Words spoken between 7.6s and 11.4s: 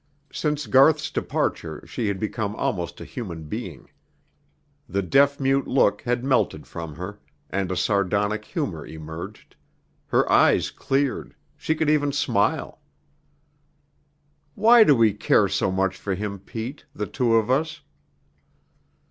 a sardonic humor emerged; her eyes cleared;